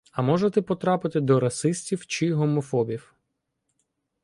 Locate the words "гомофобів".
2.33-3.15